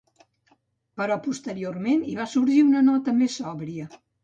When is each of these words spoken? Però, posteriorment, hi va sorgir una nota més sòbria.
Però, 1.01 1.17
posteriorment, 1.27 2.03
hi 2.13 2.17
va 2.23 2.27
sorgir 2.33 2.59
una 2.71 2.83
nota 2.91 3.17
més 3.23 3.39
sòbria. 3.45 3.89